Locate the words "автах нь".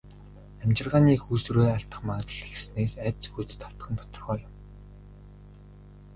3.67-3.99